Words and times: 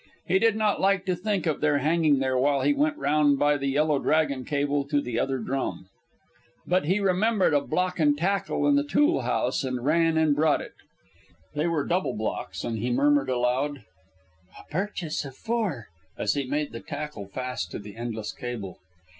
And 0.25 0.33
he 0.33 0.39
did 0.39 0.55
not 0.55 0.81
like 0.81 1.05
to 1.05 1.15
think 1.15 1.45
of 1.45 1.61
their 1.61 1.77
hanging 1.77 2.17
there 2.17 2.35
while 2.35 2.61
he 2.61 2.73
went 2.73 2.97
round 2.97 3.37
by 3.37 3.55
the 3.55 3.67
Yellow 3.67 3.99
Dragon 3.99 4.43
cable 4.45 4.83
to 4.87 4.99
the 4.99 5.19
other 5.19 5.37
drum. 5.37 5.89
But 6.65 6.85
he 6.85 6.99
remembered 6.99 7.53
a 7.53 7.61
block 7.61 7.99
and 7.99 8.17
tackle 8.17 8.65
in 8.67 8.75
the 8.77 8.83
tool 8.83 9.21
house, 9.21 9.63
and 9.63 9.85
ran 9.85 10.17
and 10.17 10.35
brought 10.35 10.59
it. 10.59 10.73
They 11.53 11.67
were 11.67 11.85
double 11.85 12.15
blocks, 12.15 12.63
and 12.63 12.79
he 12.79 12.89
murmured 12.89 13.29
aloud, 13.29 13.83
"A 14.59 14.63
purchase 14.71 15.23
of 15.23 15.35
four," 15.35 15.89
as 16.17 16.33
he 16.33 16.45
made 16.45 16.71
the 16.71 16.79
tackle 16.79 17.27
fast 17.27 17.69
to 17.69 17.77
the 17.77 17.95
endless 17.95 18.31
cable. 18.33 18.79